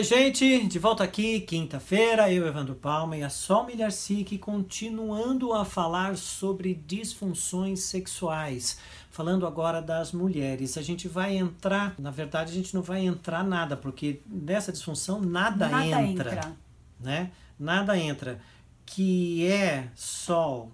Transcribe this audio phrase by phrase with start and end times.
[0.00, 5.62] Oi, gente, de volta aqui, quinta-feira, eu, Evandro Palma e a Sol Milharcic, continuando a
[5.62, 8.78] falar sobre disfunções sexuais.
[9.10, 13.44] Falando agora das mulheres, a gente vai entrar, na verdade, a gente não vai entrar
[13.44, 16.56] nada, porque dessa disfunção nada, Nada entra, entra.
[16.98, 17.30] né?
[17.58, 18.40] Nada entra,
[18.86, 20.72] que é Sol.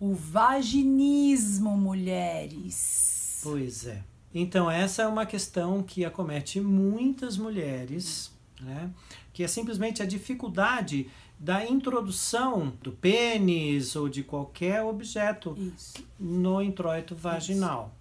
[0.00, 3.40] O vaginismo, mulheres.
[3.42, 4.02] Pois é.
[4.34, 8.90] Então, essa é uma questão que acomete muitas mulheres, né?
[9.32, 16.04] que é simplesmente a dificuldade da introdução do pênis ou de qualquer objeto Isso.
[16.18, 17.94] no introito vaginal.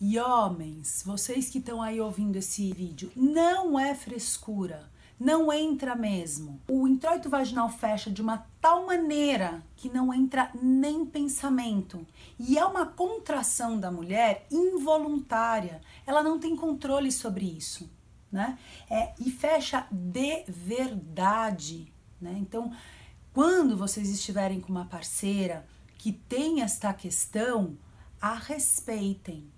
[0.00, 4.88] E homens, vocês que estão aí ouvindo esse vídeo, não é frescura.
[5.18, 6.60] Não entra mesmo.
[6.68, 12.06] O introito vaginal fecha de uma tal maneira que não entra nem pensamento.
[12.38, 15.80] E é uma contração da mulher involuntária.
[16.06, 17.90] Ela não tem controle sobre isso,
[18.30, 18.58] né?
[18.90, 22.36] É, e fecha de verdade, né?
[22.38, 22.72] Então,
[23.32, 25.66] quando vocês estiverem com uma parceira
[25.98, 27.78] que tem esta questão,
[28.20, 29.50] a respeitem,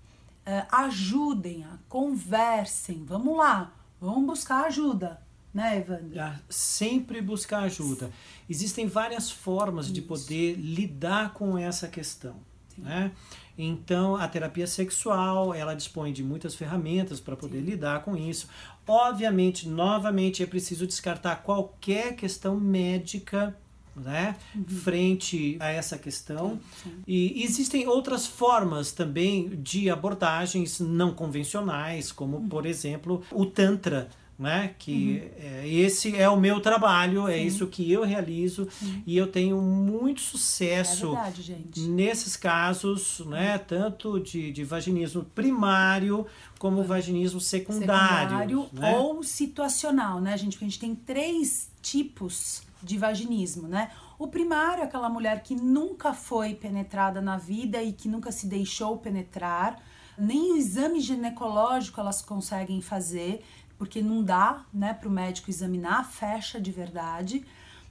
[0.45, 5.21] eh, ajudem-a, conversem, vamos lá, vamos buscar ajuda,
[5.57, 6.11] né, Evandro?
[6.47, 8.11] Sempre buscar ajuda.
[8.47, 10.07] Existem várias formas de Isso.
[10.07, 12.35] poder lidar com essa questão.
[12.77, 13.11] Né?
[13.57, 18.47] Então, a terapia sexual, ela dispõe de muitas ferramentas para poder lidar com isso.
[18.87, 23.57] Obviamente, novamente, é preciso descartar qualquer questão médica
[23.95, 24.35] né,
[24.83, 26.59] frente a essa questão.
[27.07, 34.07] E existem outras formas também de abordagens não convencionais, como, por exemplo, o Tantra.
[34.37, 34.75] Né?
[34.77, 38.67] Que é, esse é o meu trabalho, é isso que eu realizo
[39.03, 41.81] e eu tenho muito É sucesso verdade, gente.
[41.81, 46.27] nesses casos, né, tanto de, de vaginismo primário
[46.59, 48.29] como vaginismo secundário.
[48.29, 48.95] secundário né?
[48.95, 50.51] ou situacional, né, gente?
[50.51, 53.89] Porque a gente tem três tipos de vaginismo, né?
[54.19, 58.47] O primário é aquela mulher que nunca foi penetrada na vida e que nunca se
[58.47, 59.79] deixou penetrar,
[60.17, 63.43] nem o exame ginecológico elas conseguem fazer,
[63.77, 67.45] porque não dá, né, para o médico examinar, fecha de verdade.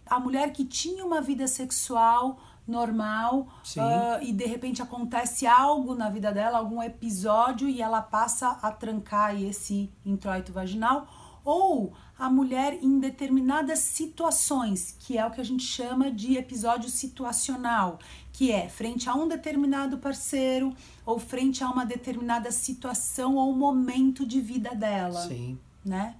[0.04, 3.46] A mulher que tinha uma vida sexual normal
[3.78, 8.72] ah, e de repente acontece algo na vida dela, algum episódio e ela passa a
[8.72, 11.06] trancar esse introito vaginal,
[11.44, 16.90] ou a mulher em determinadas situações, que é o que a gente chama de episódio
[16.90, 18.00] situacional,
[18.32, 24.26] que é frente a um determinado parceiro ou frente a uma determinada situação ou momento
[24.26, 25.56] de vida dela Sim.
[25.86, 26.16] Né?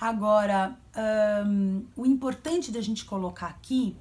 [0.00, 3.96] Agora, ahn, o importante da gente colocar aqui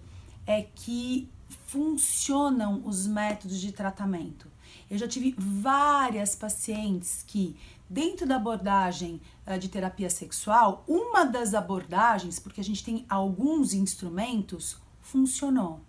[0.45, 1.29] é que
[1.65, 4.47] funcionam os métodos de tratamento.
[4.89, 7.55] Eu já tive várias pacientes que,
[7.89, 13.73] dentro da abordagem ah, de terapia sexual, uma das abordagens, porque a gente tem alguns
[13.73, 15.81] instrumentos, funcionou.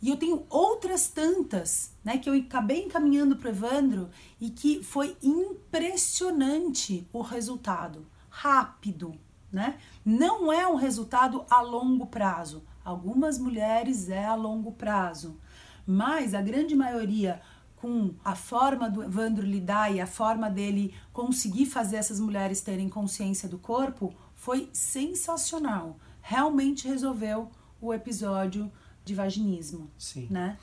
[0.00, 4.08] E eu tenho outras tantas, né, que eu acabei encaminhando para o Evandro
[4.40, 8.06] e que foi impressionante o resultado,
[8.38, 9.14] rápido,
[9.50, 9.78] né?
[10.04, 12.62] Não é um resultado a longo prazo.
[12.84, 15.36] Algumas mulheres é a longo prazo,
[15.84, 17.40] mas a grande maioria
[17.74, 22.88] com a forma do Evandro lidar e a forma dele conseguir fazer essas mulheres terem
[22.88, 25.96] consciência do corpo foi sensacional.
[26.22, 27.50] Realmente resolveu
[27.80, 28.70] o episódio
[29.04, 30.28] de vaginismo, Sim.
[30.30, 30.56] né?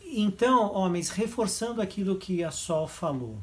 [0.00, 3.38] Então, homens, reforçando aquilo que a Sol falou,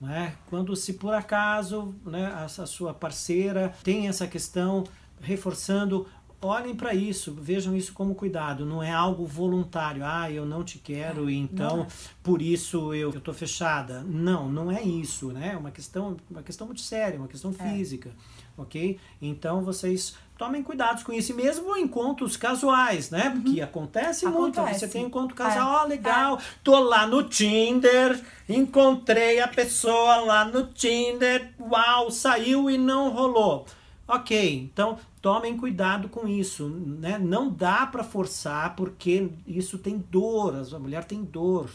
[0.00, 0.34] né?
[0.48, 4.84] quando se por acaso né, a, a sua parceira tem essa questão,
[5.20, 6.06] reforçando,
[6.46, 10.78] olhem para isso, vejam isso como cuidado, não é algo voluntário, ah, eu não te
[10.78, 11.86] quero e então é.
[12.22, 14.02] por isso eu estou fechada.
[14.06, 15.52] Não, não é isso, né?
[15.54, 17.72] É uma questão, uma questão muito séria, uma questão É.
[17.72, 18.10] física,
[18.56, 18.98] ok?
[19.20, 23.30] Então vocês tomem cuidados com isso, e mesmo encontros casuais, né?
[23.30, 24.80] Porque acontece, muito, Acontece.
[24.80, 25.82] você tem encontro casal, É.
[25.82, 32.76] ó, legal, tô lá no Tinder, encontrei a pessoa lá no Tinder, uau, saiu e
[32.76, 33.64] não rolou.
[34.08, 37.18] Ok, então tomem cuidado com isso, né?
[37.18, 41.68] Não dá para forçar porque isso tem dor, a mulher tem dor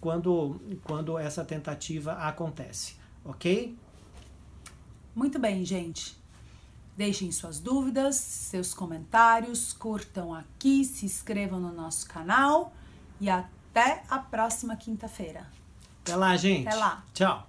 [0.00, 3.76] quando, quando essa tentativa acontece, ok?
[5.14, 6.16] Muito bem, gente.
[6.96, 12.72] Deixem suas dúvidas, seus comentários, curtam aqui, se inscrevam no nosso canal
[13.20, 15.46] e até a próxima quinta-feira.
[16.02, 16.68] Até lá, gente.
[16.68, 17.04] Até lá.
[17.14, 17.42] Tchau.